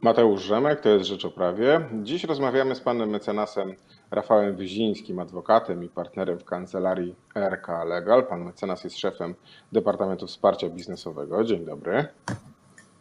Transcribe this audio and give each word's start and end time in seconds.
Mateusz 0.00 0.42
Rzemek, 0.42 0.80
to 0.80 0.88
jest 0.88 1.06
Rzecz 1.06 1.24
o 1.24 1.30
Prawie. 1.30 1.80
Dziś 2.02 2.24
rozmawiamy 2.24 2.74
z 2.74 2.80
panem 2.80 3.10
mecenasem 3.10 3.74
Rafałem 4.10 4.56
Wyzińskim, 4.56 5.18
adwokatem 5.18 5.84
i 5.84 5.88
partnerem 5.88 6.38
w 6.38 6.44
kancelarii 6.44 7.14
RK 7.34 7.84
Legal. 7.84 8.26
Pan 8.26 8.44
mecenas 8.44 8.84
jest 8.84 8.98
szefem 8.98 9.34
Departamentu 9.72 10.26
Wsparcia 10.26 10.68
Biznesowego. 10.68 11.44
Dzień 11.44 11.64
dobry. 11.64 12.06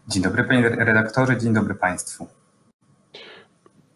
Dzień 0.07 0.23
dobry 0.23 0.43
panie 0.43 0.69
redaktorze, 0.69 1.37
dzień 1.37 1.53
dobry 1.53 1.75
państwu. 1.75 2.27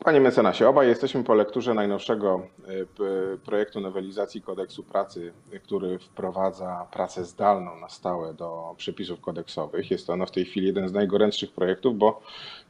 Panie 0.05 0.21
mecenasie, 0.21 0.67
obaj 0.67 0.87
jesteśmy 0.87 1.23
po 1.23 1.33
lekturze 1.33 1.73
najnowszego 1.73 2.41
e, 2.67 3.37
projektu 3.37 3.81
nowelizacji 3.81 4.41
kodeksu 4.41 4.83
pracy, 4.83 5.33
który 5.63 5.99
wprowadza 5.99 6.87
pracę 6.91 7.25
zdalną 7.25 7.79
na 7.79 7.89
stałe 7.89 8.33
do 8.33 8.75
przepisów 8.77 9.21
kodeksowych. 9.21 9.91
Jest 9.91 10.07
to 10.07 10.15
no 10.15 10.25
w 10.25 10.31
tej 10.31 10.45
chwili 10.45 10.67
jeden 10.67 10.89
z 10.89 10.93
najgorętszych 10.93 11.51
projektów, 11.51 11.97
bo 11.97 12.21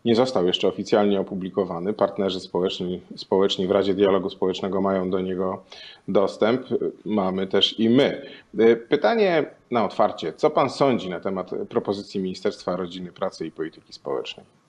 nie 0.05 0.15
został 0.15 0.47
jeszcze 0.47 0.67
oficjalnie 0.67 1.19
opublikowany. 1.19 1.93
Partnerzy 1.93 2.39
społeczni, 2.39 3.01
społeczni 3.15 3.67
w 3.67 3.71
Radzie 3.71 3.93
Dialogu 3.93 4.29
Społecznego 4.29 4.81
mają 4.81 5.09
do 5.09 5.19
niego 5.19 5.63
dostęp. 6.07 6.61
Mamy 7.05 7.47
też 7.47 7.79
i 7.79 7.89
my. 7.89 8.25
E, 8.59 8.75
pytanie 8.75 9.45
na 9.71 9.85
otwarcie. 9.85 10.33
Co 10.33 10.49
pan 10.49 10.69
sądzi 10.69 11.09
na 11.09 11.19
temat 11.19 11.51
propozycji 11.69 12.21
Ministerstwa 12.21 12.75
Rodziny, 12.75 13.11
Pracy 13.11 13.45
i 13.45 13.51
Polityki 13.51 13.93
Społecznej? 13.93 14.60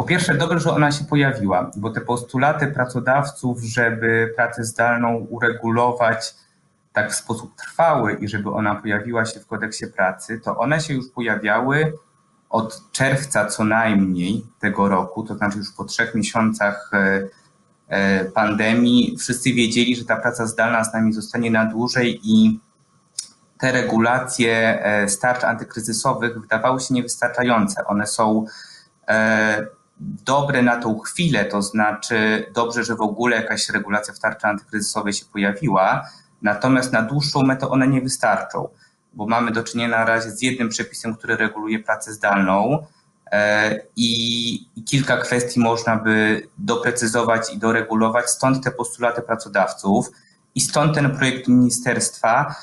Po 0.00 0.04
pierwsze, 0.04 0.34
dobrze, 0.34 0.58
że 0.58 0.70
ona 0.70 0.92
się 0.92 1.04
pojawiła, 1.04 1.70
bo 1.76 1.90
te 1.90 2.00
postulaty 2.00 2.66
pracodawców, 2.66 3.62
żeby 3.62 4.32
pracę 4.36 4.64
zdalną 4.64 5.14
uregulować 5.14 6.34
tak 6.92 7.12
w 7.12 7.14
sposób 7.14 7.56
trwały 7.56 8.12
i 8.12 8.28
żeby 8.28 8.50
ona 8.50 8.74
pojawiła 8.74 9.24
się 9.24 9.40
w 9.40 9.46
kodeksie 9.46 9.86
pracy, 9.86 10.40
to 10.44 10.58
one 10.58 10.80
się 10.80 10.94
już 10.94 11.08
pojawiały 11.08 11.92
od 12.50 12.92
czerwca 12.92 13.46
co 13.46 13.64
najmniej 13.64 14.46
tego 14.60 14.88
roku, 14.88 15.22
to 15.22 15.34
znaczy 15.34 15.58
już 15.58 15.72
po 15.72 15.84
trzech 15.84 16.14
miesiącach 16.14 16.90
e, 16.92 17.28
e, 17.88 18.24
pandemii. 18.24 19.16
Wszyscy 19.18 19.52
wiedzieli, 19.52 19.96
że 19.96 20.04
ta 20.04 20.16
praca 20.16 20.46
zdalna 20.46 20.84
z 20.84 20.94
nami 20.94 21.12
zostanie 21.12 21.50
na 21.50 21.64
dłużej 21.64 22.20
i 22.22 22.60
te 23.58 23.72
regulacje 23.72 24.84
e, 24.84 25.08
starcz 25.08 25.44
antykryzysowych 25.44 26.40
wydawały 26.40 26.80
się 26.80 26.94
niewystarczające. 26.94 27.86
One 27.86 28.06
są 28.06 28.44
dobre 30.00 30.62
na 30.62 30.76
tą 30.76 30.98
chwilę, 30.98 31.44
to 31.44 31.62
znaczy 31.62 32.46
dobrze, 32.54 32.84
że 32.84 32.94
w 32.96 33.00
ogóle 33.00 33.36
jakaś 33.36 33.68
regulacja 33.68 34.14
w 34.14 34.18
tarczy 34.18 34.46
antykryzysowej 34.46 35.12
się 35.12 35.24
pojawiła, 35.32 36.08
natomiast 36.42 36.92
na 36.92 37.02
dłuższą 37.02 37.42
metę 37.42 37.68
one 37.68 37.88
nie 37.88 38.00
wystarczą, 38.00 38.68
bo 39.12 39.26
mamy 39.26 39.50
do 39.50 39.64
czynienia 39.64 39.98
na 39.98 40.04
razie 40.04 40.30
z 40.30 40.42
jednym 40.42 40.68
przepisem, 40.68 41.16
który 41.16 41.36
reguluje 41.36 41.78
pracę 41.78 42.12
zdalną 42.12 42.86
e, 43.32 43.80
i, 43.96 44.82
kilka 44.88 45.16
kwestii 45.16 45.60
można 45.60 45.96
by 45.96 46.48
doprecyzować 46.58 47.54
i 47.54 47.58
doregulować, 47.58 48.30
stąd 48.30 48.64
te 48.64 48.70
postulaty 48.70 49.22
pracodawców 49.22 50.10
i 50.54 50.60
stąd 50.60 50.94
ten 50.94 51.16
projekt 51.16 51.48
ministerstwa, 51.48 52.54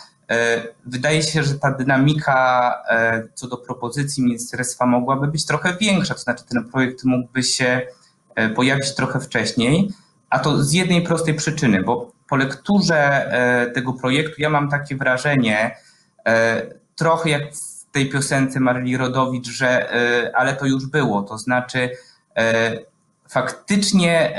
wydaje 0.86 1.24
się, 1.24 1.44
że 1.44 1.60
ta 1.60 1.72
dynamika 1.72 2.74
e, 2.90 3.24
co 3.34 3.48
do 3.48 3.58
propozycji 3.58 4.24
ministerstwa 4.24 4.86
mogłaby 4.86 5.28
być 5.28 5.46
trochę 5.46 5.78
większa, 5.82 6.14
to 6.14 6.20
znaczy 6.20 6.44
ten 6.50 6.70
projekt 6.70 7.04
mógłby 7.04 7.44
się 7.44 7.82
e, 8.36 8.50
pojawić 8.50 8.96
trochę 8.96 9.20
wcześniej, 9.20 9.90
a 10.30 10.40
to 10.40 10.64
z 10.64 10.74
jednej 10.74 11.02
prostej 11.02 11.34
przyczyny, 11.34 11.84
bo 11.84 12.12
po 12.30 12.36
lekturze 12.36 13.32
tego 13.74 13.94
projektu 13.94 14.42
ja 14.42 14.50
mam 14.50 14.70
takie 14.70 14.96
wrażenie, 14.96 15.78
trochę 16.96 17.30
jak 17.30 17.56
w 17.56 17.92
tej 17.92 18.10
piosence 18.10 18.60
Maryli 18.60 18.98
Rodowicz, 18.98 19.48
że 19.48 19.90
ale 20.36 20.56
to 20.56 20.66
już 20.66 20.86
było, 20.86 21.22
to 21.22 21.38
znaczy 21.38 21.90
faktycznie 23.30 24.38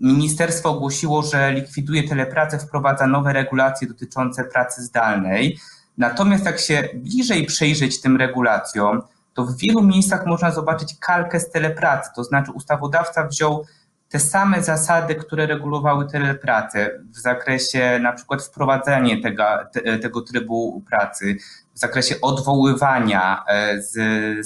Ministerstwo 0.00 0.70
ogłosiło, 0.70 1.22
że 1.22 1.52
likwiduje 1.52 2.08
telepracę, 2.08 2.58
wprowadza 2.58 3.06
nowe 3.06 3.32
regulacje 3.32 3.88
dotyczące 3.88 4.44
pracy 4.44 4.82
zdalnej. 4.82 5.58
Natomiast 5.98 6.44
jak 6.44 6.58
się 6.58 6.88
bliżej 6.94 7.46
przyjrzeć 7.46 8.00
tym 8.00 8.16
regulacjom, 8.16 9.02
to 9.34 9.44
w 9.44 9.56
wielu 9.56 9.82
miejscach 9.82 10.26
można 10.26 10.50
zobaczyć 10.50 10.96
kalkę 11.00 11.40
z 11.40 11.50
telepracy, 11.50 12.10
to 12.16 12.24
znaczy 12.24 12.52
ustawodawca 12.52 13.26
wziął 13.26 13.64
te 14.08 14.18
same 14.18 14.62
zasady, 14.62 15.14
które 15.14 15.46
regulowały 15.46 16.06
telepracę 16.06 16.90
w 17.10 17.18
zakresie 17.18 17.98
na 18.02 18.12
przykład 18.12 18.42
wprowadzania 18.42 19.22
tego, 19.22 19.44
tego 20.02 20.20
trybu 20.20 20.82
pracy, 20.88 21.36
w 21.78 21.80
zakresie 21.80 22.20
odwoływania 22.20 23.44
e, 23.48 23.82
z, 23.82 23.92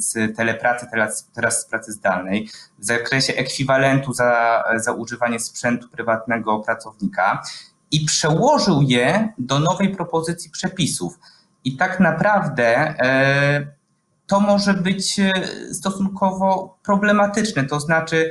z 0.01 0.37
telepracy, 0.37 0.87
teraz, 0.91 1.31
teraz 1.35 1.61
z 1.61 1.67
pracy 1.67 1.93
zdalnej, 1.93 2.49
w 2.79 2.85
zakresie 2.85 3.35
ekwiwalentu 3.35 4.13
za, 4.13 4.65
za 4.77 4.93
używanie 4.93 5.41
sprzętu 5.41 5.89
prywatnego 5.89 6.59
pracownika 6.59 7.43
i 7.91 8.05
przełożył 8.05 8.83
je 8.83 9.33
do 9.39 9.59
nowej 9.59 9.97
propozycji 9.97 10.51
przepisów. 10.51 11.19
I 11.65 11.77
tak 11.77 12.01
naprawdę 12.01 12.67
e, 12.77 13.67
to 14.27 14.41
może 14.41 14.75
być 14.75 15.21
e, 15.21 15.33
stosunkowo 15.75 16.79
problematyczne, 16.83 17.65
to 17.65 17.81
znaczy 17.81 18.31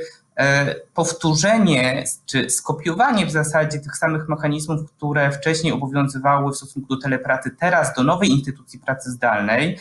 powtórzenie 0.94 2.04
czy 2.26 2.50
skopiowanie 2.50 3.26
w 3.26 3.30
zasadzie 3.30 3.78
tych 3.78 3.96
samych 3.96 4.28
mechanizmów, 4.28 4.92
które 4.92 5.32
wcześniej 5.32 5.72
obowiązywały 5.72 6.52
w 6.52 6.56
stosunku 6.56 6.96
do 6.96 7.02
telepracy, 7.02 7.56
teraz 7.60 7.94
do 7.94 8.02
nowej 8.02 8.30
instytucji 8.30 8.78
pracy 8.78 9.10
zdalnej, 9.10 9.78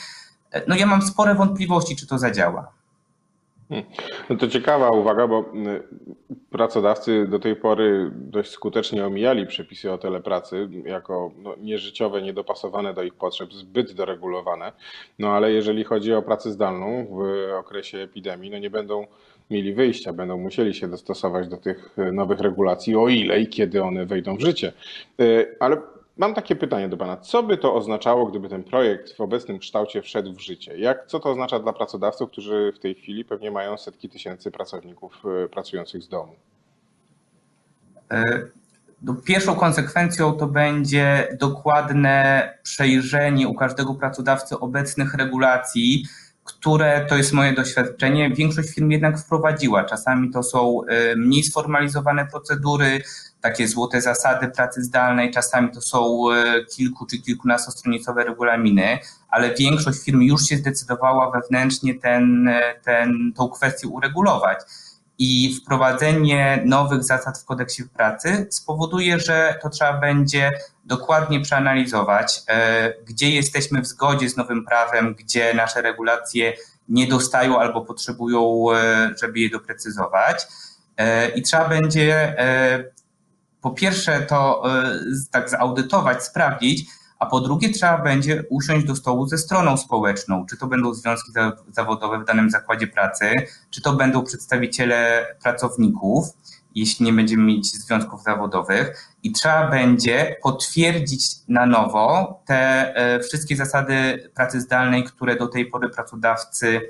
e, 0.51 0.61
no 0.67 0.75
ja 0.75 0.85
mam 0.85 1.01
spore 1.01 1.35
wątpliwości, 1.35 1.95
czy 1.95 2.07
to 2.07 2.17
zadziała. 2.17 2.71
Hmm. 3.69 3.85
No 4.29 4.37
to 4.37 4.47
ciekawa 4.47 4.89
uwaga, 4.89 5.27
bo 5.27 5.45
pracodawcy 6.49 7.27
do 7.27 7.39
tej 7.39 7.55
pory 7.55 8.11
dość 8.13 8.51
skutecznie 8.51 9.05
omijali 9.05 9.47
przepisy 9.47 9.91
o 9.91 9.97
telepracy 9.97 10.69
jako 10.85 11.31
no, 11.37 11.55
nieżyciowe, 11.57 12.21
niedopasowane 12.21 12.93
do 12.93 13.03
ich 13.03 13.13
potrzeb, 13.13 13.53
zbyt 13.53 13.93
doregulowane. 13.93 14.71
No 15.19 15.29
ale 15.29 15.51
jeżeli 15.51 15.83
chodzi 15.83 16.13
o 16.13 16.21
pracę 16.21 16.51
zdalną 16.51 17.05
w 17.05 17.51
okresie 17.59 17.97
epidemii, 17.97 18.51
no 18.51 18.57
nie 18.57 18.69
będą 18.69 19.07
mieli 19.51 19.73
wyjścia, 19.73 20.13
będą 20.13 20.37
musieli 20.37 20.73
się 20.73 20.87
dostosować 20.87 21.47
do 21.47 21.57
tych 21.57 21.95
e, 21.97 22.11
nowych 22.11 22.39
regulacji, 22.39 22.95
o 22.95 23.07
ile 23.07 23.39
i 23.39 23.47
kiedy 23.47 23.83
one 23.83 24.05
wejdą 24.05 24.37
w 24.37 24.41
życie. 24.41 24.73
E, 25.19 25.23
ale 25.59 25.77
mam 26.17 26.33
takie 26.33 26.55
pytanie 26.55 26.89
do 26.89 26.97
Pana. 26.97 27.17
Co 27.17 27.43
by 27.43 27.57
to 27.57 27.75
oznaczało, 27.75 28.25
gdyby 28.25 28.49
ten 28.49 28.63
projekt 28.63 29.13
w 29.13 29.21
obecnym 29.21 29.59
kształcie 29.59 30.01
wszedł 30.01 30.33
w 30.33 30.39
życie? 30.39 30.77
Jak, 30.77 31.07
co 31.07 31.19
to 31.19 31.29
oznacza 31.29 31.59
dla 31.59 31.73
pracodawców, 31.73 32.31
którzy 32.31 32.73
w 32.75 32.79
tej 32.79 32.95
chwili 32.95 33.25
pewnie 33.25 33.51
mają 33.51 33.77
setki 33.77 34.09
tysięcy 34.09 34.51
pracowników 34.51 35.23
e, 35.45 35.47
pracujących 35.47 36.03
z 36.03 36.07
domu? 36.09 36.35
No, 39.01 39.15
pierwszą 39.25 39.55
konsekwencją 39.55 40.33
to 40.33 40.47
będzie 40.47 41.27
dokładne 41.39 42.49
przejrzenie 42.63 43.47
u 43.47 43.53
każdego 43.53 43.93
pracodawcy 43.93 44.59
obecnych 44.59 45.13
regulacji, 45.13 46.05
które 46.59 47.05
to 47.09 47.17
jest 47.17 47.33
moje 47.33 47.53
doświadczenie, 47.53 48.29
większość 48.29 48.69
firm 48.69 48.91
jednak 48.91 49.19
wprowadziła. 49.19 49.83
Czasami 49.83 50.31
to 50.31 50.43
są 50.43 50.81
y, 50.83 51.15
mniej 51.15 51.43
sformalizowane 51.43 52.25
procedury, 52.25 53.03
takie 53.41 53.67
złote 53.67 54.01
zasady 54.01 54.47
pracy 54.47 54.83
zdalnej, 54.83 55.31
czasami 55.31 55.71
to 55.71 55.81
są 55.81 56.31
y, 56.31 56.65
kilku 56.75 57.05
czy 57.05 57.17
kilkunastostronicowe 57.17 58.23
regulaminy, 58.23 58.99
ale 59.29 59.55
większość 59.55 60.03
firm 60.03 60.21
już 60.21 60.45
się 60.45 60.57
zdecydowała 60.57 61.31
wewnętrznie 61.31 61.95
ten, 61.95 62.49
ten, 62.83 63.33
tą 63.35 63.49
kwestię 63.49 63.87
uregulować 63.87 64.59
i 65.23 65.55
wprowadzenie 65.55 66.63
nowych 66.65 67.03
zasad 67.03 67.39
w 67.39 67.45
kodeksie 67.45 67.83
pracy 67.83 68.47
spowoduje, 68.49 69.19
że 69.19 69.59
to 69.61 69.69
trzeba 69.69 69.93
będzie 69.93 70.51
dokładnie 70.85 71.41
przeanalizować, 71.41 72.41
e, 72.47 72.93
gdzie 73.05 73.29
jesteśmy 73.29 73.81
w 73.81 73.87
zgodzie 73.87 74.29
z 74.29 74.37
nowym 74.37 74.65
prawem, 74.65 75.15
gdzie 75.19 75.53
nasze 75.53 75.81
regulacje 75.81 76.53
nie 76.89 77.07
dostają 77.07 77.59
albo 77.59 77.81
potrzebują, 77.81 78.65
e, 78.71 79.11
żeby 79.21 79.39
je 79.39 79.49
doprecyzować. 79.49 80.47
E, 80.97 81.29
I 81.29 81.41
trzeba 81.41 81.69
będzie 81.69 82.35
po 83.61 83.71
pierwsze 83.71 84.21
to 84.21 84.63
tak 85.31 85.49
zaudytować, 85.49 86.23
sprawdzić, 86.23 86.85
a 87.21 87.25
po 87.25 87.39
drugie 87.39 87.69
trzeba 87.69 87.97
będzie 87.97 88.43
usiąść 88.49 88.85
do 88.85 88.95
stołu 88.95 89.27
ze 89.27 89.37
stroną 89.37 89.77
społeczną, 89.77 90.45
czy 90.45 90.57
to 90.57 90.67
będą 90.67 90.93
związki 90.93 91.31
zawodowe 91.71 92.19
w 92.19 92.25
danym 92.25 92.49
zakładzie 92.49 92.87
pracy, 92.87 93.25
czy 93.69 93.81
to 93.81 93.93
będą 93.93 94.23
przedstawiciele 94.23 95.27
pracowników, 95.43 96.25
jeśli 96.75 97.05
nie 97.05 97.13
będziemy 97.13 97.43
mieć 97.43 97.71
związków 97.71 98.23
zawodowych 98.23 99.07
i 99.23 99.31
trzeba 99.31 99.69
będzie 99.69 100.35
potwierdzić 100.43 101.21
na 101.47 101.65
nowo 101.65 102.39
te 102.45 102.93
e, 102.95 103.19
wszystkie 103.19 103.55
zasady 103.55 104.29
pracy 104.35 104.61
zdalnej, 104.61 105.03
które 105.03 105.35
do 105.35 105.47
tej 105.47 105.65
pory 105.65 105.89
pracodawcy 105.89 106.81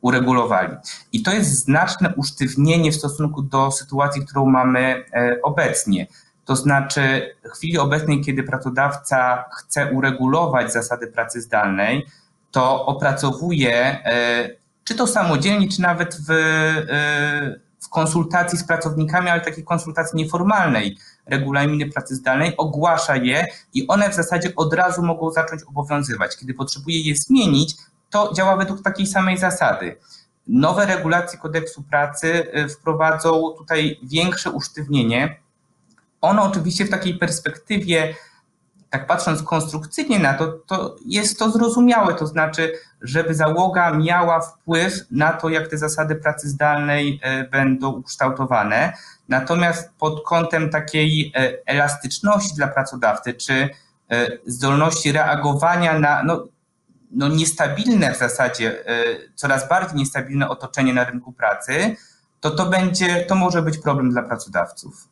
uregulowali. 0.00 0.76
I 1.12 1.22
to 1.22 1.32
jest 1.32 1.64
znaczne 1.64 2.14
usztywnienie 2.16 2.92
w 2.92 2.96
stosunku 2.96 3.42
do 3.42 3.70
sytuacji, 3.70 4.26
którą 4.26 4.46
mamy 4.46 5.04
e, 5.12 5.36
obecnie. 5.42 6.06
To 6.44 6.56
znaczy, 6.56 7.34
w 7.44 7.48
chwili 7.48 7.78
obecnej, 7.78 8.20
kiedy 8.20 8.42
pracodawca 8.42 9.44
chce 9.58 9.92
uregulować 9.92 10.72
zasady 10.72 11.06
pracy 11.06 11.40
zdalnej, 11.40 12.06
to 12.50 12.86
opracowuje 12.86 14.04
e, 14.04 14.62
czy 14.84 14.94
to 14.94 15.06
samodzielnie, 15.06 15.68
czy 15.68 15.80
nawet 15.80 16.16
w, 16.28 16.32
w 17.80 17.88
konsultacji 17.88 18.58
z 18.58 18.64
pracownikami, 18.64 19.28
ale 19.28 19.40
takiej 19.40 19.64
konsultacji 19.64 20.16
nieformalnej, 20.16 20.98
regulaminy 21.26 21.86
pracy 21.90 22.14
zdalnej, 22.14 22.56
ogłasza 22.56 23.16
je 23.16 23.46
i 23.74 23.86
one 23.86 24.10
w 24.10 24.14
zasadzie 24.14 24.52
od 24.56 24.74
razu 24.74 25.02
mogą 25.02 25.30
zacząć 25.30 25.62
obowiązywać. 25.62 26.36
Kiedy 26.36 26.54
potrzebuje 26.54 27.00
je 27.00 27.16
zmienić, 27.16 27.76
to 28.10 28.32
działa 28.36 28.56
według 28.56 28.82
takiej 28.82 29.06
samej 29.06 29.38
zasady. 29.38 29.96
Nowe 30.46 30.86
regulacje 30.86 31.38
kodeksu 31.38 31.82
pracy 31.82 32.46
y, 32.56 32.68
wprowadzą 32.68 33.54
tutaj 33.58 34.00
większe 34.02 34.50
usztywnienie. 34.50 35.41
Ono 36.22 36.42
oczywiście 36.42 36.84
w 36.84 36.90
takiej 36.90 37.18
perspektywie, 37.18 38.14
tak 38.90 39.06
patrząc 39.06 39.42
konstrukcyjnie 39.42 40.18
na 40.18 40.34
to, 40.34 40.52
to 40.66 40.96
jest 41.06 41.38
to 41.38 41.50
zrozumiałe, 41.50 42.14
to 42.14 42.26
znaczy, 42.26 42.72
żeby 43.02 43.34
załoga 43.34 43.90
miała 43.90 44.40
wpływ 44.40 44.94
na 45.10 45.32
to, 45.32 45.48
jak 45.48 45.68
te 45.68 45.78
zasady 45.78 46.14
pracy 46.14 46.48
zdalnej 46.48 47.20
y, 47.40 47.48
będą 47.48 47.90
ukształtowane. 47.90 48.92
Natomiast 49.28 49.90
pod 49.98 50.24
kątem 50.24 50.70
takiej 50.70 51.32
y, 51.36 51.62
elastyczności 51.66 52.54
dla 52.56 52.68
pracodawcy, 52.68 53.34
czy 53.34 53.68
zdolności 54.46 55.12
reagowania 55.12 55.98
na, 55.98 56.22
no, 56.22 56.44
no, 57.12 57.28
niestabilne 57.28 58.14
w 58.14 58.18
zasadzie, 58.18 58.86
e, 58.86 59.04
coraz 59.34 59.68
bardziej 59.68 59.98
niestabilne 59.98 60.48
otoczenie 60.48 60.94
na 60.94 61.04
rynku 61.04 61.32
pracy, 61.32 61.96
to 62.40 62.50
to 62.50 62.66
będzie, 62.66 63.24
to 63.28 63.34
może 63.34 63.62
być 63.62 63.78
problem 63.78 64.10
dla 64.10 64.22
pracodawców. 64.22 65.08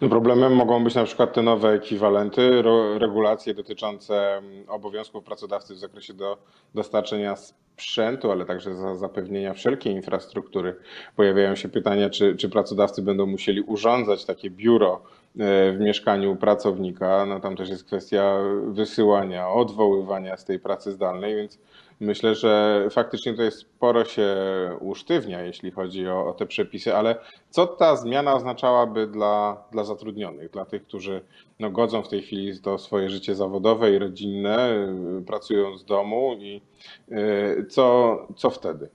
No 0.00 0.08
problemem 0.08 0.54
mogą 0.54 0.84
być 0.84 0.94
na 0.94 1.04
przykład 1.04 1.32
te 1.32 1.42
nowe 1.42 1.72
ekwiwalenty, 1.72 2.62
regulacje 2.98 3.54
dotyczące 3.54 4.36
mm, 4.36 4.68
obowiązków 4.68 5.24
pracodawcy 5.24 5.74
w 5.74 5.78
zakresie 5.78 6.14
do 6.14 6.38
dostarczenia 6.74 7.36
sprzętu, 7.36 8.30
ale 8.30 8.44
także 8.44 8.74
za 8.74 8.94
zapewnienia 8.94 9.54
wszelkiej 9.54 9.92
infrastruktury. 9.92 10.76
Pojawiają 11.16 11.56
się 11.56 11.68
pytania, 11.68 12.10
czy, 12.10 12.36
czy 12.36 12.48
pracodawcy 12.48 13.02
będą 13.02 13.26
musieli 13.26 13.60
urządzać 13.60 14.24
takie 14.24 14.50
biuro 14.50 15.02
E, 15.38 15.72
w 15.72 15.80
mieszkaniu 15.80 16.36
pracownika. 16.36 17.26
No 17.26 17.40
tam 17.40 17.56
też 17.56 17.68
jest 17.68 17.84
kwestia 17.84 18.38
wysyłania, 18.66 19.48
odwoływania 19.48 20.36
z 20.36 20.44
tej 20.44 20.58
pracy 20.58 20.92
zdalnej, 20.92 21.36
więc 21.36 21.58
myślę, 22.00 22.34
że 22.34 22.84
faktycznie 22.90 23.32
jest 23.32 23.58
sporo 23.58 24.04
się 24.04 24.36
usztywnia, 24.80 25.42
jeśli 25.42 25.70
chodzi 25.70 26.08
o, 26.08 26.26
o 26.26 26.32
te 26.32 26.46
przepisy, 26.46 26.96
ale 26.96 27.16
co 27.50 27.66
ta 27.66 27.96
zmiana 27.96 28.34
oznaczałaby 28.34 29.06
dla, 29.06 29.64
dla 29.72 29.84
zatrudnionych, 29.84 30.50
dla 30.50 30.64
tych, 30.64 30.82
którzy 30.82 31.24
no, 31.60 31.70
godzą 31.70 32.02
w 32.02 32.08
tej 32.08 32.22
chwili 32.22 32.60
to 32.60 32.78
swoje 32.78 33.10
życie 33.10 33.34
zawodowe 33.34 33.92
i 33.92 33.98
rodzinne, 33.98 34.88
pracują 35.26 35.78
z 35.78 35.84
domu 35.84 36.34
i 36.38 36.62
e, 37.10 37.66
co, 37.66 38.16
co 38.36 38.50
wtedy? 38.50 38.88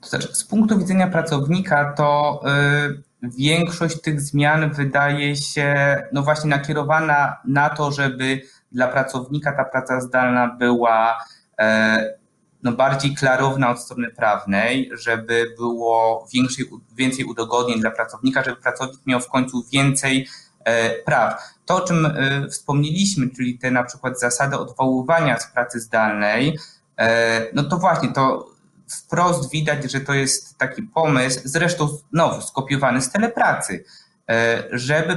To 0.00 0.08
znaczy, 0.08 0.34
z 0.34 0.44
punktu 0.44 0.78
widzenia 0.78 1.06
pracownika, 1.06 1.92
to 1.96 2.40
y, 3.22 3.28
większość 3.38 4.00
tych 4.00 4.20
zmian 4.20 4.72
wydaje 4.72 5.36
się 5.36 5.96
no 6.12 6.22
właśnie 6.22 6.50
nakierowana 6.50 7.36
na 7.44 7.70
to, 7.70 7.92
żeby 7.92 8.40
dla 8.72 8.88
pracownika 8.88 9.52
ta 9.52 9.64
praca 9.64 10.00
zdalna 10.00 10.56
była 10.58 11.16
no 12.62 12.72
bardziej 12.72 13.14
klarowna 13.14 13.70
od 13.70 13.80
strony 13.80 14.10
prawnej, 14.10 14.90
żeby 14.92 15.54
było 15.56 16.26
większej, 16.34 16.64
więcej 16.96 17.24
udogodnień 17.24 17.80
dla 17.80 17.90
pracownika, 17.90 18.44
żeby 18.44 18.56
pracownik 18.56 19.06
miał 19.06 19.20
w 19.20 19.28
końcu 19.28 19.64
więcej 19.72 20.28
e, 20.64 20.90
praw. 20.90 21.42
To, 21.66 21.76
o 21.76 21.80
czym 21.80 22.06
e, 22.06 22.48
wspomnieliśmy, 22.48 23.30
czyli 23.36 23.58
te 23.58 23.70
na 23.70 23.84
przykład 23.84 24.20
zasady 24.20 24.58
odwoływania 24.58 25.40
z 25.40 25.46
pracy 25.46 25.80
zdalnej, 25.80 26.58
no 27.54 27.64
to 27.64 27.76
właśnie 27.78 28.12
to 28.12 28.56
wprost 28.88 29.50
widać, 29.50 29.92
że 29.92 30.00
to 30.00 30.14
jest 30.14 30.58
taki 30.58 30.82
pomysł, 30.82 31.40
zresztą 31.44 31.88
znowu 32.12 32.40
skopiowany 32.42 33.02
z 33.02 33.10
telepracy, 33.12 33.84
e, 34.30 34.62
żeby 34.72 35.16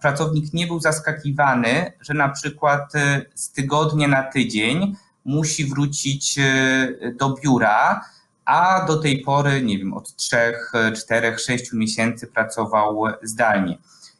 pracownik 0.00 0.52
nie 0.52 0.66
był 0.66 0.80
zaskakiwany, 0.80 1.92
że 2.00 2.14
na 2.14 2.28
przykład 2.28 2.94
e, 2.94 3.22
z 3.34 3.52
tygodnia 3.52 4.08
na 4.08 4.22
tydzień 4.22 4.96
musi 5.24 5.64
wrócić 5.64 6.38
e, 6.38 7.12
do 7.18 7.34
biura, 7.34 8.04
a 8.44 8.84
do 8.86 8.96
tej 8.96 9.20
pory, 9.20 9.62
nie 9.62 9.78
wiem, 9.78 9.94
od 9.94 10.16
3, 10.16 10.36
4, 10.96 11.38
6 11.38 11.72
miesięcy 11.72 12.26
pracował 12.26 13.04
zdalnie. 13.22 13.78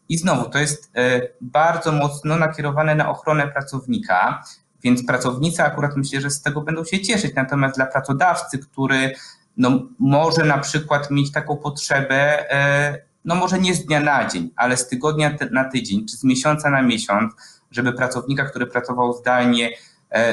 I 0.09 0.19
znowu 0.19 0.51
to 0.51 0.59
jest 0.59 0.93
bardzo 1.41 1.93
mocno 1.93 2.37
nakierowane 2.37 2.95
na 2.95 3.11
ochronę 3.11 3.49
pracownika, 3.49 4.43
więc 4.83 5.07
pracownicy 5.07 5.63
akurat 5.63 5.97
myślę, 5.97 6.21
że 6.21 6.31
z 6.31 6.43
tego 6.43 6.61
będą 6.61 6.85
się 6.85 7.01
cieszyć. 7.01 7.35
Natomiast 7.35 7.77
dla 7.77 7.87
pracodawcy, 7.87 8.59
który 8.59 9.15
no, 9.57 9.83
może 9.99 10.45
na 10.45 10.59
przykład 10.59 11.11
mieć 11.11 11.33
taką 11.33 11.57
potrzebę, 11.57 12.51
e, 12.53 13.03
no 13.25 13.35
może 13.35 13.59
nie 13.59 13.75
z 13.75 13.87
dnia 13.87 14.01
na 14.01 14.29
dzień, 14.29 14.51
ale 14.57 14.77
z 14.77 14.89
tygodnia 14.89 15.37
na 15.51 15.65
tydzień, 15.65 16.07
czy 16.07 16.17
z 16.17 16.25
miesiąca 16.25 16.71
na 16.71 16.83
miesiąc, 16.83 17.33
żeby 17.71 17.93
pracownika, 17.93 18.45
który 18.45 18.67
pracował 18.67 19.13
zdalnie, 19.13 19.69
e, 19.69 19.73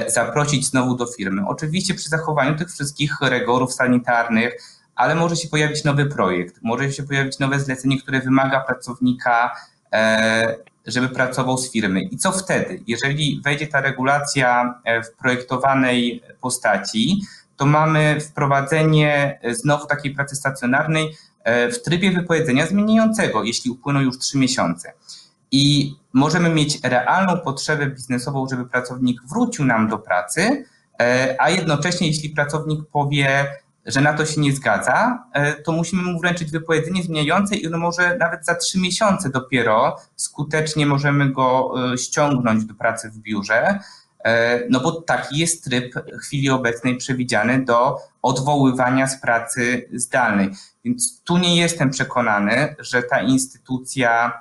zaprosić 0.08 0.68
znowu 0.68 0.96
do 0.96 1.06
firmy. 1.06 1.42
Oczywiście 1.48 1.94
przy 1.94 2.10
zachowaniu 2.10 2.58
tych 2.58 2.72
wszystkich 2.72 3.12
rygorów 3.22 3.74
sanitarnych, 3.74 4.54
ale 4.96 5.16
może 5.16 5.36
się 5.36 5.48
pojawić 5.48 5.84
nowy 5.84 6.06
projekt, 6.06 6.56
może 6.62 6.92
się 6.92 7.04
pojawić 7.04 7.40
nowe 7.40 7.60
zlecenie, 7.60 8.02
które 8.02 8.22
wymaga 8.22 8.60
pracownika 8.60 9.52
e, 9.94 10.56
żeby 10.88 11.10
pracował 11.10 11.58
z 11.58 11.72
firmy. 11.72 12.02
I 12.02 12.18
co 12.18 12.32
wtedy? 12.32 12.84
Jeżeli 12.88 13.42
wejdzie 13.44 13.68
ta 13.68 13.82
regulacja 13.82 14.80
e, 14.84 15.04
w 15.04 15.12
projektowanej 15.12 16.24
postaci, 16.42 17.22
to 17.58 17.66
mamy 17.66 18.22
wprowadzenie 18.22 19.40
e, 19.42 19.56
znowu 19.56 19.88
takiej 19.88 20.16
pracy 20.16 20.36
stacjonarnej 20.36 21.16
e, 21.44 21.72
w 21.72 21.82
trybie 21.82 22.12
wypowiedzenia 22.12 22.68
zmieniającego, 22.68 23.44
jeśli 23.44 23.72
upłyną 23.72 24.00
już 24.00 24.18
trzy 24.20 24.38
miesiące. 24.38 24.94
I 25.52 25.96
możemy 26.14 26.50
mieć 26.50 26.80
realną 26.84 27.38
potrzebę 27.38 27.88
biznesową, 27.88 28.48
żeby 28.50 28.66
pracownik 28.66 29.22
wrócił 29.30 29.66
nam 29.66 29.88
do 29.88 29.98
pracy, 30.00 30.66
a 31.40 31.50
jednocześnie, 31.50 32.08
jeśli 32.08 32.30
pracownik 32.30 32.80
powie, 32.92 33.48
że 33.88 34.02
na 34.02 34.14
to 34.14 34.26
się 34.26 34.42
nie 34.42 34.54
zgadza, 34.54 35.24
e, 35.34 35.54
to 35.54 35.72
musimy 35.72 36.04
mu 36.04 36.20
wręczyć 36.20 36.52
wypowiedzenie 36.52 37.04
zmieniające 37.04 37.56
i 37.56 37.68
ono 37.68 37.78
może 37.78 38.18
nawet 38.18 38.46
za 38.46 38.56
trzy 38.56 38.80
miesiące 38.80 39.30
dopiero 39.30 39.98
skutecznie 40.16 40.86
możemy 40.86 41.32
go 41.32 41.74
e, 41.94 41.98
ściągnąć 41.98 42.66
do 42.66 42.74
pracy 42.74 43.10
w 43.10 43.18
biurze, 43.18 43.80
e, 44.24 44.60
no 44.70 44.80
bo 44.80 44.92
taki 45.02 45.40
jest 45.40 45.64
tryb 45.64 45.94
w 45.96 46.22
chwili 46.22 46.50
obecnej 46.50 46.98
przewidziany 46.98 47.66
do 47.66 47.98
odwoływania 48.22 49.08
z 49.08 49.22
pracy 49.22 49.90
zdalnej. 49.94 50.50
Więc 50.86 51.22
tu 51.24 51.38
nie 51.38 51.58
jestem 51.58 51.90
przekonany, 51.90 52.76
że 52.80 53.04
ta 53.04 53.22
instytucja 53.22 54.34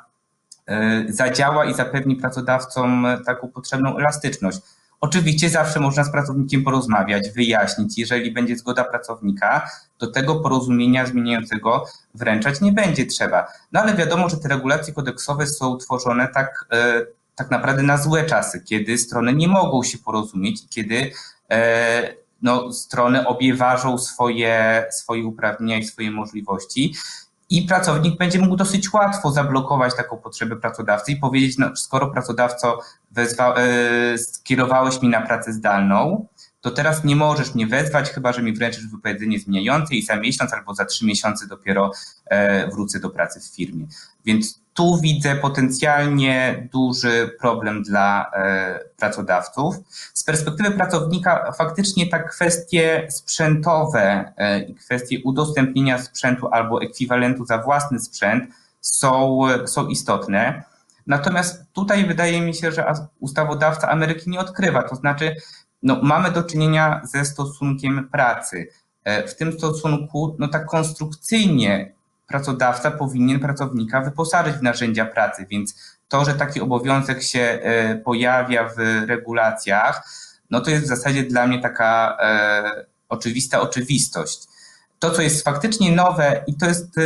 zadziała 1.08 1.64
i 1.64 1.74
zapewni 1.74 2.16
pracodawcom 2.16 3.06
taką 3.26 3.48
potrzebną 3.48 3.98
elastyczność. 3.98 4.60
Oczywiście 5.00 5.50
zawsze 5.50 5.80
można 5.80 6.04
z 6.04 6.10
pracownikiem 6.10 6.64
porozmawiać, 6.64 7.30
wyjaśnić. 7.30 7.98
Jeżeli 7.98 8.32
będzie 8.32 8.56
zgoda 8.56 8.84
pracownika, 8.84 9.70
to 9.98 10.06
tego 10.06 10.40
porozumienia 10.40 11.06
zmieniającego 11.06 11.84
wręczać 12.14 12.60
nie 12.60 12.72
będzie 12.72 13.06
trzeba. 13.06 13.46
No 13.72 13.80
ale 13.80 13.94
wiadomo, 13.94 14.28
że 14.28 14.36
te 14.36 14.48
regulacje 14.48 14.94
kodeksowe 14.94 15.46
są 15.46 15.76
tworzone 15.76 16.28
tak, 16.28 16.66
e, 16.72 17.06
tak 17.34 17.50
naprawdę 17.50 17.82
na 17.82 17.98
złe 17.98 18.24
czasy, 18.24 18.60
kiedy 18.60 18.98
strony 18.98 19.32
nie 19.32 19.48
mogą 19.48 19.82
się 19.82 19.98
porozumieć 19.98 20.62
kiedy 20.70 21.10
e, 21.50 22.14
no, 22.42 22.72
strony 22.72 23.26
obie 23.26 23.54
ważą 23.54 23.98
swoje, 23.98 24.84
swoje 24.90 25.24
uprawnienia 25.24 25.78
i 25.78 25.84
swoje 25.84 26.10
możliwości. 26.10 26.94
I 27.50 27.62
pracownik 27.62 28.18
będzie 28.18 28.38
mógł 28.38 28.56
dosyć 28.56 28.92
łatwo 28.92 29.30
zablokować 29.30 29.96
taką 29.96 30.16
potrzebę 30.16 30.56
pracodawcy 30.56 31.12
i 31.12 31.16
powiedzieć, 31.16 31.58
no, 31.58 31.76
skoro 31.76 32.10
pracodawco 32.10 32.78
wezwa, 33.10 33.54
yy, 33.60 34.18
skierowałeś 34.18 35.02
mi 35.02 35.08
na 35.08 35.20
pracę 35.20 35.52
zdalną, 35.52 36.26
to 36.60 36.70
teraz 36.70 37.04
nie 37.04 37.16
możesz 37.16 37.54
mnie 37.54 37.66
wezwać, 37.66 38.10
chyba 38.10 38.32
że 38.32 38.42
mi 38.42 38.52
wręczysz 38.52 38.86
wypowiedzenie 38.86 39.38
zmieniające 39.38 39.94
i 39.94 40.02
za 40.02 40.16
miesiąc 40.16 40.52
albo 40.52 40.74
za 40.74 40.84
trzy 40.84 41.06
miesiące 41.06 41.46
dopiero 41.46 41.90
e, 42.26 42.70
wrócę 42.70 43.00
do 43.00 43.10
pracy 43.10 43.40
w 43.40 43.56
firmie. 43.56 43.86
Więc 44.24 44.60
tu 44.76 45.00
widzę 45.00 45.36
potencjalnie 45.36 46.68
duży 46.72 47.36
problem 47.40 47.82
dla 47.82 48.30
e, 48.32 48.78
pracodawców. 48.96 49.76
Z 50.14 50.24
perspektywy 50.24 50.70
pracownika 50.70 51.52
faktycznie 51.52 52.06
tak 52.06 52.30
kwestie 52.30 53.06
sprzętowe 53.10 54.32
e, 54.36 54.60
i 54.60 54.74
kwestie 54.74 55.18
udostępnienia 55.24 55.98
sprzętu 56.02 56.48
albo 56.52 56.82
ekwiwalentu 56.82 57.46
za 57.46 57.58
własny 57.58 58.00
sprzęt 58.00 58.44
są, 58.80 59.40
są 59.66 59.86
istotne. 59.86 60.62
Natomiast 61.06 61.64
tutaj 61.72 62.06
wydaje 62.06 62.40
mi 62.40 62.54
się, 62.54 62.72
że 62.72 62.94
ustawodawca 63.20 63.88
Ameryki 63.88 64.30
nie 64.30 64.40
odkrywa, 64.40 64.82
to 64.82 64.96
znaczy 64.96 65.36
no, 65.82 65.98
mamy 66.02 66.30
do 66.30 66.42
czynienia 66.42 67.00
ze 67.04 67.24
stosunkiem 67.24 68.08
pracy. 68.12 68.68
E, 69.04 69.28
w 69.28 69.36
tym 69.36 69.52
stosunku, 69.52 70.36
no 70.38 70.48
tak 70.48 70.66
konstrukcyjnie 70.66 71.95
pracodawca 72.26 72.90
powinien 72.90 73.40
pracownika 73.40 74.00
wyposażyć 74.00 74.56
w 74.56 74.62
narzędzia 74.62 75.06
pracy, 75.06 75.46
więc 75.50 75.96
to, 76.08 76.24
że 76.24 76.34
taki 76.34 76.60
obowiązek 76.60 77.22
się 77.22 77.40
e, 77.40 77.96
pojawia 77.96 78.68
w 78.68 78.78
regulacjach, 79.06 80.08
no 80.50 80.60
to 80.60 80.70
jest 80.70 80.84
w 80.84 80.88
zasadzie 80.88 81.22
dla 81.22 81.46
mnie 81.46 81.60
taka 81.60 82.16
e, 82.20 82.86
oczywista 83.08 83.60
oczywistość. 83.60 84.46
To, 84.98 85.10
co 85.10 85.22
jest 85.22 85.44
faktycznie 85.44 85.92
nowe 85.92 86.44
i 86.46 86.54
to 86.54 86.66
jest 86.66 86.98
e, 86.98 87.02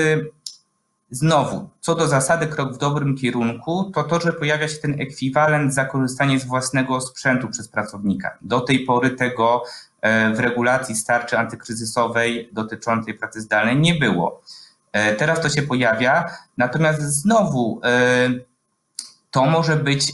znowu, 1.10 1.68
co 1.80 1.94
do 1.94 2.06
zasady 2.06 2.46
krok 2.46 2.74
w 2.74 2.78
dobrym 2.78 3.16
kierunku, 3.16 3.90
to 3.94 4.02
to, 4.02 4.20
że 4.20 4.32
pojawia 4.32 4.68
się 4.68 4.76
ten 4.76 5.00
ekwiwalent 5.00 5.74
za 5.74 5.84
korzystanie 5.84 6.40
z 6.40 6.44
własnego 6.44 7.00
sprzętu 7.00 7.48
przez 7.48 7.68
pracownika. 7.68 8.38
Do 8.42 8.60
tej 8.60 8.84
pory 8.84 9.10
tego 9.10 9.64
w 10.34 10.38
regulacji 10.38 10.96
starczy 10.96 11.38
antykryzysowej 11.38 12.48
dotyczącej 12.52 13.14
pracy 13.14 13.40
zdalnej 13.40 13.76
nie 13.76 13.94
było. 13.94 14.42
E, 14.92 15.14
teraz 15.14 15.40
to 15.40 15.48
się 15.48 15.62
pojawia, 15.62 16.24
natomiast 16.56 17.02
znowu 17.02 17.80
e, 17.84 18.30
to 19.30 19.44
może 19.44 19.76
być 19.76 20.12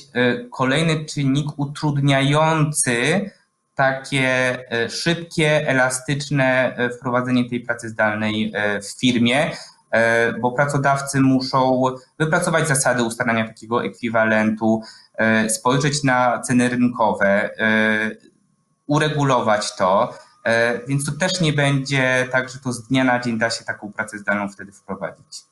kolejny 0.50 1.04
czynnik 1.04 1.46
utrudniający 1.56 3.30
takie 3.74 4.58
szybkie, 4.88 5.68
elastyczne 5.68 6.76
wprowadzenie 6.98 7.48
tej 7.48 7.60
pracy 7.60 7.88
zdalnej 7.88 8.52
w 8.82 9.00
firmie, 9.00 9.50
E, 9.90 10.32
bo 10.32 10.52
pracodawcy 10.52 11.20
muszą 11.20 11.82
wypracować 12.18 12.68
zasady 12.68 13.02
ustalania 13.02 13.46
takiego 13.46 13.84
ekwiwalentu, 13.84 14.82
e, 15.14 15.50
spojrzeć 15.50 16.04
na 16.04 16.38
ceny 16.38 16.68
rynkowe, 16.68 17.50
e, 17.58 18.10
uregulować 18.86 19.76
to, 19.76 20.14
więc 20.88 21.06
to 21.06 21.12
też 21.12 21.40
nie 21.40 21.52
będzie 21.52 22.28
tak, 22.32 22.48
że 22.48 22.58
to 22.58 22.72
z 22.72 22.88
dnia 22.88 23.04
na 23.04 23.20
dzień 23.20 23.38
da 23.38 23.50
się 23.50 23.64
taką 23.64 23.92
pracę 23.92 24.18
zdalną 24.18 24.48
wtedy 24.48 24.72
wprowadzić. 24.72 25.46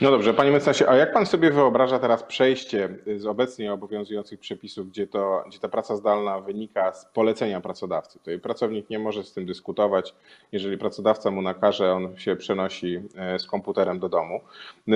No 0.00 0.10
dobrze, 0.10 0.34
panie 0.34 0.50
mecenasie, 0.50 0.88
a 0.88 0.96
jak 0.96 1.12
pan 1.12 1.26
sobie 1.26 1.50
wyobraża 1.50 1.98
teraz 1.98 2.22
przejście 2.22 2.88
z 3.16 3.26
obecnie 3.26 3.72
obowiązujących 3.72 4.40
przepisów, 4.40 4.88
gdzie, 4.88 5.06
to, 5.06 5.44
gdzie 5.48 5.58
ta 5.58 5.68
praca 5.68 5.96
zdalna 5.96 6.40
wynika 6.40 6.92
z 6.92 7.04
polecenia 7.04 7.60
pracodawcy? 7.60 8.18
Tutaj 8.18 8.38
pracownik 8.38 8.90
nie 8.90 8.98
może 8.98 9.24
z 9.24 9.32
tym 9.32 9.46
dyskutować. 9.46 10.14
Jeżeli 10.52 10.78
pracodawca 10.78 11.30
mu 11.30 11.42
nakaże, 11.42 11.92
on 11.92 12.16
się 12.16 12.36
przenosi 12.36 13.02
e, 13.16 13.38
z 13.38 13.46
komputerem 13.46 13.98
do 13.98 14.08
domu. 14.08 14.40
E, 14.88 14.92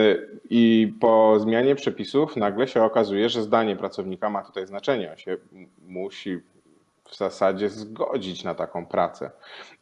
I 0.50 0.94
po 1.00 1.40
zmianie 1.40 1.74
przepisów 1.74 2.36
nagle 2.36 2.68
się 2.68 2.82
okazuje, 2.82 3.28
że 3.28 3.42
zdanie 3.42 3.76
pracownika 3.76 4.30
ma 4.30 4.42
tutaj 4.42 4.66
znaczenie. 4.66 5.10
On 5.10 5.18
się 5.18 5.36
musi 5.88 6.40
w 7.08 7.16
zasadzie 7.16 7.70
zgodzić 7.70 8.44
na 8.44 8.54
taką 8.54 8.86
pracę. 8.86 9.30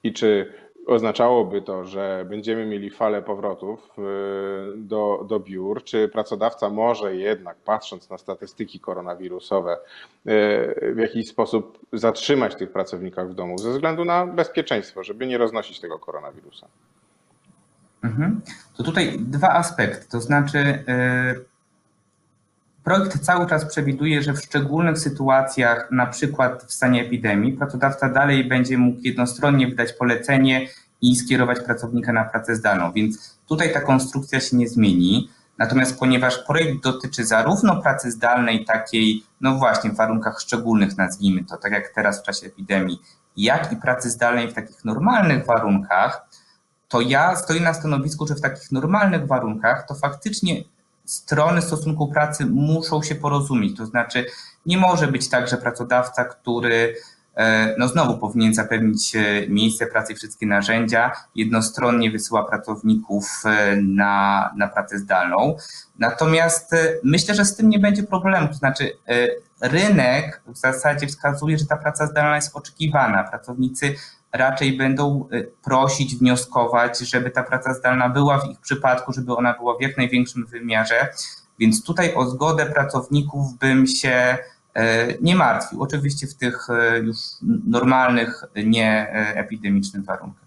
I 0.03 0.13
czy 0.13 0.53
oznaczałoby 0.87 1.63
to, 1.63 1.85
że 1.85 2.27
będziemy 2.29 2.67
mieli 2.67 2.91
falę 2.91 3.23
powrotów 3.23 3.91
y, 3.99 4.03
do, 4.77 5.27
do 5.29 5.41
biur, 5.41 5.85
czy 5.85 6.09
pracodawca 6.09 6.69
może 6.69 7.17
jednak, 7.17 7.57
patrząc 7.57 8.11
na 8.11 8.19
statystyki 8.19 8.81
koronawirusowe, 8.81 9.77
y, 9.77 10.93
w 10.95 10.99
jakiś 10.99 11.29
sposób 11.29 11.79
zatrzymać 11.93 12.55
tych 12.55 12.73
pracowników 12.73 13.31
w 13.31 13.35
domu 13.35 13.59
ze 13.59 13.71
względu 13.71 14.05
na 14.05 14.27
bezpieczeństwo, 14.27 15.05
żeby 15.05 15.27
nie 15.27 15.39
roznosić 15.39 15.81
tego 15.81 15.99
koronawirusa? 15.99 16.67
Mhm. 18.03 18.41
To 18.77 18.83
tutaj 18.83 19.19
dwa 19.19 19.49
aspekty, 19.49 20.09
to 20.11 20.21
znaczy 20.21 20.59
y, 20.59 21.52
Projekt 22.85 23.19
cały 23.19 23.47
czas 23.47 23.65
przewiduje, 23.65 24.23
że 24.23 24.33
w 24.33 24.41
szczególnych 24.41 24.99
sytuacjach, 24.99 25.89
na 25.91 26.07
przykład 26.07 26.65
w 26.65 26.73
stanie 26.73 27.03
epidemii, 27.03 27.53
pracodawca 27.53 28.09
dalej 28.09 28.45
będzie 28.45 28.79
mógł 28.79 29.01
jednostronnie 29.03 29.69
wydać 29.69 29.93
polecenie 29.93 30.69
i 31.01 31.17
skierować 31.17 31.61
pracownika 31.61 32.13
na 32.13 32.25
pracę 32.25 32.57
zdalną, 32.57 32.93
więc 32.93 33.39
tutaj 33.49 33.73
ta 33.73 33.81
konstrukcja 33.81 34.41
się 34.41 34.57
nie 34.57 34.69
zmieni. 34.69 35.31
Natomiast 35.59 35.99
ponieważ 35.99 36.39
projekt 36.39 36.83
dotyczy 36.83 37.25
zarówno 37.25 37.83
pracy 37.83 38.11
zdalnej, 38.11 38.65
takiej, 38.65 39.23
no 39.41 39.55
właśnie, 39.55 39.91
w 39.91 39.97
warunkach 39.97 40.41
szczególnych, 40.41 40.99
nazwijmy 40.99 41.45
to, 41.45 41.57
tak 41.57 41.73
jak 41.73 41.89
teraz 41.95 42.21
w 42.21 42.23
czasie 42.23 42.47
epidemii, 42.47 43.03
jak 43.37 43.73
i 43.73 43.77
pracy 43.77 44.11
zdalnej 44.11 44.49
w 44.49 44.55
takich 44.55 44.85
normalnych 44.85 45.47
warunkach, 45.47 46.27
to 46.89 47.01
ja 47.01 47.37
stoję 47.37 47.61
na 47.61 47.75
stanowisku, 47.75 48.27
że 48.27 48.35
w 48.35 48.41
takich 48.41 48.73
normalnych 48.73 49.27
warunkach 49.27 49.87
to 49.89 49.95
faktycznie 49.95 50.65
strony 51.05 51.63
stosunku 51.63 52.09
pracy 52.09 52.47
muszą 52.47 53.03
się 53.03 53.15
porozumieć. 53.15 53.77
To 53.77 53.87
znaczy, 53.87 54.27
nie 54.67 54.79
może 54.79 55.07
być 55.07 55.29
tak, 55.29 55.49
że 55.49 55.57
pracodawca, 55.57 56.25
który 56.25 56.97
e, 57.35 57.75
no 57.79 57.89
znowu 57.89 58.19
powinien 58.19 58.55
zapewnić 58.55 59.17
e, 59.17 59.49
miejsce 59.49 59.87
pracy 59.87 60.13
i 60.13 60.17
wszystkie 60.17 60.47
narzędzia, 60.47 61.13
jednostronnie 61.35 62.11
wysyła 62.11 62.45
pracowników 62.45 63.43
e, 63.45 63.77
na, 63.77 64.51
na 64.57 64.69
pracę 64.69 64.99
zdalną. 64.99 65.57
Natomiast 65.99 66.71
myślę, 67.05 67.35
że 67.35 67.45
z 67.45 67.57
tym 67.57 67.69
nie 67.69 67.79
będzie 67.79 68.03
problemu. 68.03 68.49
To 68.49 68.55
znaczy, 68.55 68.91
rynek 69.61 70.43
w 70.47 70.57
zasadzie 70.57 71.07
wskazuje, 71.07 71.59
że 71.59 71.67
ta 71.67 71.77
praca 71.77 72.07
zdalna 72.07 72.37
jest 72.37 72.57
oczekiwana. 72.57 73.25
Pracownicy 73.25 73.95
raczej 74.33 74.77
będą 74.77 75.29
y, 75.33 75.53
prosić, 75.65 76.17
wnioskować, 76.17 76.99
żeby 76.99 77.31
ta 77.31 77.43
praca 77.43 77.75
zdalna 77.75 78.09
była 78.09 78.39
w 78.39 78.51
ich 78.51 78.61
przypadku, 78.61 79.13
żeby 79.13 79.37
ona 79.37 79.55
była 79.55 79.77
w 79.77 79.81
jak 79.81 79.97
największym 79.97 80.47
wymiarze. 80.47 81.09
Więc 81.59 81.85
tutaj 81.85 82.15
o 82.15 82.27
zgodę 82.27 82.67
pracowników 82.67 83.59
bym 83.59 83.87
się 83.87 84.39
y, 84.79 84.83
nie 85.21 85.37
martwił. 85.37 85.83
Oczywiście 85.83 86.27
w 86.27 86.35
tych 86.35 86.69
y, 86.71 86.99
już 86.99 87.17
normalnych, 87.67 88.45
nie 88.57 89.09
epidemicznych 89.35 90.05
warunkach. 90.05 90.43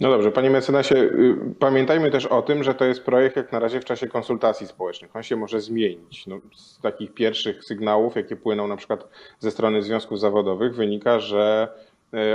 No 0.00 0.10
dobrze, 0.10 0.32
panie 0.32 0.50
mecenasie, 0.50 1.10
pamiętajmy 1.58 2.10
też 2.10 2.26
o 2.26 2.42
tym, 2.42 2.64
że 2.64 2.74
to 2.74 2.84
jest 2.84 3.04
projekt 3.04 3.36
jak 3.36 3.52
na 3.52 3.58
razie 3.58 3.80
w 3.80 3.84
czasie 3.84 4.06
konsultacji 4.06 4.66
społecznych. 4.66 5.16
On 5.16 5.22
się 5.22 5.36
może 5.36 5.60
zmienić. 5.60 6.26
No, 6.26 6.40
z 6.56 6.80
takich 6.80 7.14
pierwszych 7.14 7.64
sygnałów, 7.64 8.16
jakie 8.16 8.36
płyną 8.36 8.68
na 8.68 8.76
przykład 8.76 9.08
ze 9.38 9.50
strony 9.50 9.82
związków 9.82 10.20
zawodowych, 10.20 10.74
wynika, 10.74 11.20
że 11.20 11.68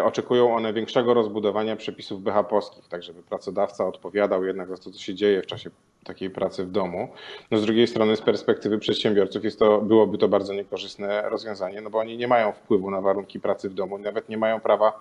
oczekują 0.04 0.56
one 0.56 0.74
większego 0.74 1.14
rozbudowania 1.14 1.76
przepisów 1.76 2.22
BHP-owskich, 2.22 2.88
tak 2.88 3.04
żeby 3.04 3.24
pracodawca 3.24 3.88
odpowiadał 3.88 4.46
jednak 4.46 4.70
za 4.70 4.78
to, 4.78 4.92
co 4.92 5.00
się 5.00 5.16
dzieje 5.16 5.42
w 5.42 5.46
czasie 5.46 5.70
takiej 6.04 6.30
pracy 6.30 6.66
w 6.66 6.72
domu. 6.72 7.08
No 7.52 7.58
z 7.58 7.66
drugiej 7.66 7.88
strony 7.88 8.16
z 8.16 8.22
perspektywy 8.22 8.80
przedsiębiorców 8.80 9.44
jest 9.44 9.60
to, 9.60 9.82
byłoby 9.82 10.18
to 10.18 10.28
bardzo 10.28 10.54
niekorzystne 10.54 11.30
rozwiązanie, 11.30 11.82
no 11.82 11.90
bo 11.90 12.00
oni 12.00 12.18
nie 12.18 12.28
mają 12.28 12.52
wpływu 12.52 12.92
na 12.92 13.02
warunki 13.02 13.40
pracy 13.40 13.70
w 13.70 13.74
domu, 13.74 13.98
nawet 13.98 14.30
nie 14.30 14.38
mają 14.38 14.60
prawa, 14.60 15.00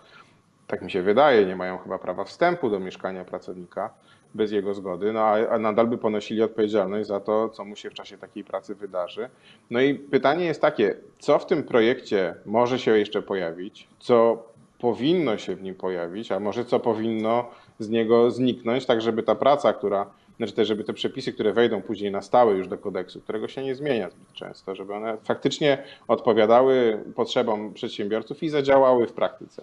tak 0.67 0.83
mi 0.83 0.91
się 0.91 1.03
wydaje, 1.03 1.47
nie 1.47 1.57
mają 1.57 1.79
chyba 1.79 1.99
prawa 1.99 2.25
wstępu 2.25 2.71
do 2.71 2.81
mieszkania 2.81 3.25
pracownika 3.25 3.91
bez 4.35 4.53
jego 4.53 4.75
zgody, 4.75 5.13
no 5.13 5.21
a, 5.21 5.59
nadal 5.59 5.87
by 5.87 5.99
ponosili 5.99 6.43
odpowiedzialność 6.43 7.09
za 7.09 7.21
to, 7.21 7.49
co 7.49 7.65
mu 7.65 7.77
się 7.77 7.91
w 7.91 7.95
czasie 7.95 8.19
takiej 8.19 8.45
pracy 8.45 8.75
wydarzy. 8.75 9.29
No 9.71 9.81
i 9.81 9.95
pytanie 9.95 10.45
jest 10.45 10.61
takie, 10.61 10.95
co 11.19 11.39
w 11.39 11.47
tym 11.47 11.63
projekcie 11.63 12.35
może 12.47 12.79
się 12.79 12.99
jeszcze 12.99 13.23
pojawić, 13.23 13.89
co 13.99 14.45
powinno 14.83 15.39
się 15.39 15.57
w 15.57 15.63
nim 15.63 15.75
pojawić, 15.75 16.33
a 16.33 16.41
może 16.41 16.65
co 16.65 16.81
powinno 16.81 17.51
z 17.79 17.89
niego 17.89 18.31
zniknąć, 18.31 18.87
tak 18.87 19.01
żeby 19.01 19.23
ta 19.23 19.35
praca, 19.35 19.73
która, 19.73 20.07
znaczy 20.37 20.53
też 20.53 20.69
żeby 20.69 20.85
te 20.85 20.93
przepisy, 20.93 21.33
które 21.33 21.53
wejdą 21.53 21.83
później 21.83 22.13
na 22.13 22.23
stałe 22.23 22.55
już 22.55 22.69
do 22.69 22.79
kodeksu, 22.79 23.21
którego 23.21 23.49
się 23.49 23.63
nie 23.63 23.75
zmienia 23.75 24.11
zbyt 24.11 24.33
często, 24.33 24.75
żeby 24.75 24.95
one 24.95 25.17
faktycznie 25.25 25.85
odpowiadały 26.09 27.05
potrzebom 27.15 27.75
przedsiębiorców 27.75 28.43
i 28.43 28.49
zadziałały 28.49 29.07
w 29.07 29.13
praktyce. 29.13 29.63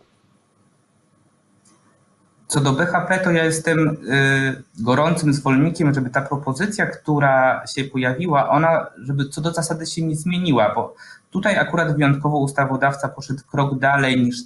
Co 2.48 2.62
do 2.62 2.72
BHP, 2.72 3.20
to 3.24 3.32
ja 3.32 3.46
jestem 3.46 3.80
y, 3.90 4.84
gorącym 4.84 5.34
zwolennikiem, 5.34 5.94
żeby 5.94 6.10
ta 6.10 6.22
propozycja, 6.22 6.86
która 6.86 7.64
się 7.76 7.84
pojawiła, 7.84 8.50
ona, 8.50 8.88
żeby 8.98 9.26
co 9.26 9.42
do 9.42 9.52
zasady 9.52 9.86
się 9.86 10.02
nie 10.02 10.16
zmieniła, 10.16 10.76
bo 10.76 10.96
tutaj 11.32 11.58
akurat 11.58 11.96
wyjątkowo 11.96 12.38
ustawodawca 12.38 13.10
poszedł 13.10 13.42
krok 13.52 13.80
dalej 13.80 14.24
niż, 14.24 14.38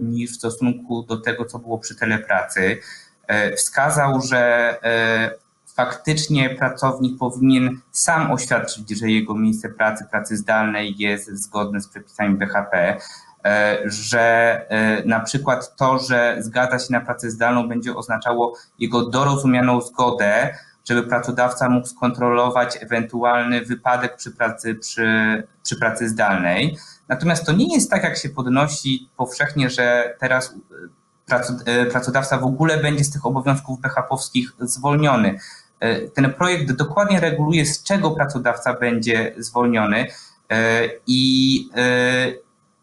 niż 0.00 0.32
w 0.32 0.36
stosunku 0.36 1.02
do 1.02 1.16
tego, 1.16 1.44
co 1.44 1.58
było 1.58 1.78
przy 1.78 1.96
telepracy. 1.96 2.80
E, 3.26 3.52
wskazał, 3.56 4.20
że 4.20 4.38
e, 4.82 5.30
faktycznie 5.66 6.50
pracownik 6.50 7.18
powinien 7.18 7.80
sam 7.92 8.32
oświadczyć, 8.32 8.90
że 8.90 9.10
jego 9.10 9.34
miejsce 9.34 9.68
pracy, 9.68 10.04
pracy 10.10 10.36
zdalnej 10.36 10.94
jest 10.98 11.30
zgodne 11.30 11.80
z 11.80 11.88
przepisami 11.88 12.34
BHP. 12.34 12.98
E, 13.44 13.78
że 13.84 14.20
e, 14.68 15.04
na 15.04 15.20
przykład 15.20 15.76
to, 15.76 15.98
że 15.98 16.36
zgadza 16.40 16.78
się 16.78 16.86
na 16.90 17.00
pracę 17.00 17.30
zdalną 17.30 17.68
będzie 17.68 17.94
oznaczało 17.94 18.54
jego 18.78 19.10
dorozumianą 19.10 19.80
zgodę, 19.80 20.54
żeby 20.88 21.02
pracodawca 21.02 21.68
mógł 21.68 21.86
skontrolować 21.86 22.78
ewentualny 22.80 23.64
wypadek 23.64 24.16
przy 24.16 24.30
pracy, 24.30 24.74
przy, 24.74 25.42
przy 25.62 25.76
pracy 25.76 26.08
zdalnej. 26.08 26.76
Natomiast 27.08 27.46
to 27.46 27.52
nie 27.52 27.74
jest 27.74 27.90
tak, 27.90 28.02
jak 28.02 28.16
się 28.16 28.28
podnosi 28.28 29.08
powszechnie, 29.16 29.70
że 29.70 30.14
teraz 30.20 30.54
e, 31.66 31.86
pracodawca 31.86 32.38
w 32.38 32.44
ogóle 32.44 32.82
będzie 32.82 33.04
z 33.04 33.10
tych 33.10 33.26
obowiązków 33.26 33.80
BHP-owskich 33.80 34.52
zwolniony. 34.60 35.38
Ten 36.14 36.34
projekt 36.34 36.72
dokładnie 36.72 37.20
reguluje, 37.20 37.66
z 37.66 37.82
czego 37.82 38.10
pracodawca 38.10 38.74
będzie 38.74 39.34
zwolniony 39.38 40.06
i 41.06 41.70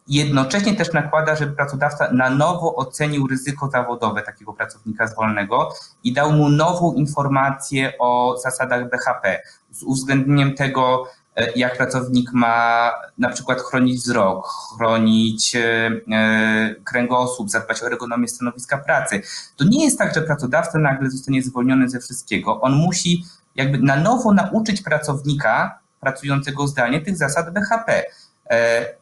jednocześnie 0.08 0.76
też 0.76 0.94
nakłada, 0.94 1.36
żeby 1.36 1.56
pracodawca 1.56 2.12
na 2.12 2.30
nowo 2.30 2.76
ocenił 2.76 3.28
ryzyko 3.28 3.70
zawodowe 3.70 4.22
takiego 4.22 4.54
pracownika 4.54 5.08
zwolnego 5.08 5.74
i 6.04 6.14
dał 6.14 6.32
mu 6.32 6.50
nową 6.50 6.94
informację 6.94 7.94
o 8.00 8.38
zasadach 8.44 8.90
BHP 8.90 9.42
z 9.72 9.84
uwzględnieniem 9.84 10.56
tego, 10.56 11.08
e, 11.36 11.52
jak 11.52 11.78
pracownik 11.78 12.34
ma 12.34 12.92
na 13.18 13.30
przykład 13.30 13.62
chronić 13.62 13.98
wzrok, 13.98 14.48
chronić 14.78 15.56
e, 15.56 15.92
e, 16.12 16.76
kręgosłup, 16.84 17.50
zadbać 17.50 17.84
o 17.84 17.88
ergonomię 17.88 18.28
stanowiska 18.28 18.78
pracy. 18.78 19.22
To 19.56 19.66
nie 19.66 19.86
jest 19.86 19.98
tak, 19.98 20.16
że 20.16 20.22
pracodawca 20.22 20.80
nagle 20.80 21.10
zostanie 21.10 21.44
zwolniony 21.44 21.90
ze 21.90 22.00
wszystkiego. 22.00 22.62
On 22.62 22.74
musi 22.74 23.26
jakby 23.56 23.78
na 23.78 23.96
nowo 23.96 24.34
nauczyć 24.34 24.82
pracownika 24.82 25.80
pracującego 26.00 26.68
zdalnie 26.68 27.02
tych 27.02 27.18
zasad 27.18 27.54
BHP. 27.54 28.04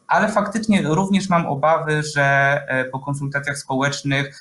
Ale 0.06 0.28
faktycznie 0.28 0.82
również 0.82 1.28
mam 1.28 1.46
obawy, 1.46 2.02
że 2.02 2.60
po 2.92 2.98
konsultacjach 2.98 3.58
społecznych 3.58 4.40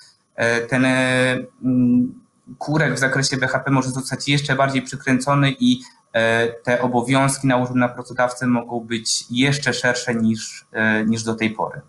ten 0.69 0.85
mm, 0.85 2.23
kurek 2.57 2.93
w 2.93 2.99
zakresie 2.99 3.37
BHP 3.37 3.71
może 3.71 3.89
zostać 3.89 4.29
jeszcze 4.29 4.55
bardziej 4.55 4.81
przykręcony 4.81 5.51
i 5.59 5.79
e, 6.13 6.47
te 6.47 6.81
obowiązki 6.81 7.47
nałożone 7.47 7.79
na 7.79 7.89
pracodawcę 7.89 8.47
mogą 8.47 8.79
być 8.79 9.23
jeszcze 9.31 9.73
szersze 9.73 10.15
niż, 10.15 10.65
e, 10.71 11.05
niż 11.05 11.23
do 11.23 11.35
tej 11.35 11.49
pory. 11.49 11.81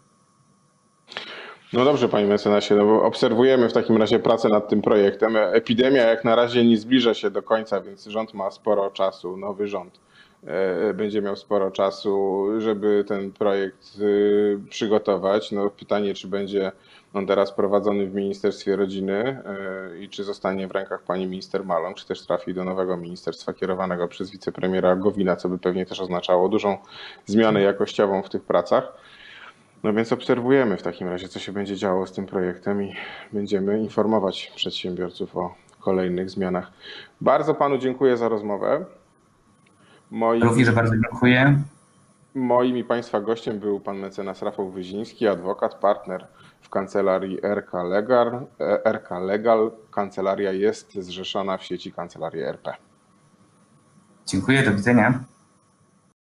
No 1.72 1.84
dobrze, 1.84 2.08
panie 2.08 2.26
mecenasie, 2.26 2.74
no 2.74 2.84
bo 2.84 3.02
obserwujemy 3.02 3.68
w 3.68 3.72
takim 3.72 3.96
razie 3.96 4.18
pracę 4.18 4.48
nad 4.48 4.68
tym 4.68 4.82
projektem. 4.82 5.36
Epidemia 5.36 6.02
jak 6.02 6.24
na 6.24 6.34
razie 6.34 6.64
nie 6.64 6.78
zbliża 6.78 7.14
się 7.14 7.30
do 7.30 7.42
końca, 7.42 7.80
więc 7.80 8.04
rząd 8.04 8.34
ma 8.34 8.50
sporo 8.50 8.90
czasu, 8.90 9.36
nowy 9.36 9.68
rząd 9.68 9.94
e, 9.98 10.13
będzie 10.94 11.22
miał 11.22 11.36
sporo 11.36 11.70
czasu, 11.70 12.46
żeby 12.58 13.04
ten 13.08 13.32
projekt 13.32 13.98
przygotować. 14.70 15.52
No 15.52 15.70
pytanie, 15.70 16.14
czy 16.14 16.28
będzie 16.28 16.72
on 17.14 17.26
teraz 17.26 17.52
prowadzony 17.52 18.06
w 18.06 18.14
Ministerstwie 18.14 18.76
Rodziny 18.76 19.14
e, 19.14 19.98
i 19.98 20.08
czy 20.08 20.24
zostanie 20.24 20.68
w 20.68 20.70
rękach 20.70 21.02
pani 21.02 21.26
minister 21.26 21.64
Maląg, 21.64 21.96
czy 21.96 22.06
też 22.06 22.26
trafi 22.26 22.54
do 22.54 22.64
nowego 22.64 22.96
ministerstwa 22.96 23.52
kierowanego 23.52 24.08
przez 24.08 24.30
wicepremiera 24.30 24.96
Gowina, 24.96 25.36
co 25.36 25.48
by 25.48 25.58
pewnie 25.58 25.86
też 25.86 26.00
oznaczało 26.00 26.48
dużą 26.48 26.78
zmianę 27.26 27.62
jakościową 27.62 28.22
w 28.22 28.28
tych 28.28 28.42
pracach. 28.42 28.92
No 29.82 29.92
więc 29.92 30.12
obserwujemy 30.12 30.76
w 30.76 30.82
takim 30.82 31.08
razie, 31.08 31.28
co 31.28 31.38
się 31.38 31.52
będzie 31.52 31.76
działo 31.76 32.06
z 32.06 32.12
tym 32.12 32.26
projektem 32.26 32.82
i 32.82 32.94
będziemy 33.32 33.78
informować 33.78 34.52
przedsiębiorców 34.56 35.36
o 35.36 35.54
kolejnych 35.80 36.30
zmianach. 36.30 36.72
Bardzo 37.20 37.54
panu 37.54 37.78
dziękuję 37.78 38.16
za 38.16 38.28
rozmowę. 38.28 38.84
Moim... 40.10 40.42
Również 40.42 40.70
bardzo 40.70 40.92
dziękuję. 40.92 41.62
Moim 42.34 42.76
i 42.76 42.84
Państwa 42.84 43.20
gościem 43.20 43.58
był 43.58 43.80
pan 43.80 43.98
mecenas 43.98 44.42
Rafał 44.42 44.70
Wyziński, 44.70 45.28
adwokat, 45.28 45.74
partner 45.74 46.26
w 46.60 46.68
kancelarii 46.68 47.38
RK 47.42 47.82
Legal. 47.82 48.46
RK 48.84 49.18
Legal. 49.18 49.70
Kancelaria 49.90 50.52
jest 50.52 50.94
zrzeszona 50.94 51.58
w 51.58 51.64
sieci 51.64 51.92
Kancelarii 51.92 52.42
RP. 52.42 52.74
Dziękuję, 54.26 54.62
do 54.62 54.72
widzenia. 54.72 55.24